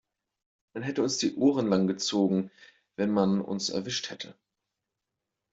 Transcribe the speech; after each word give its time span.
Man 0.73 0.81
hätte 0.81 1.03
uns 1.03 1.19
die 1.19 1.35
Ohren 1.35 1.67
lang 1.67 1.85
gezogen, 1.85 2.49
wenn 2.95 3.11
man 3.11 3.39
uns 3.39 3.69
erwischt 3.69 4.09
hätte. 4.09 4.33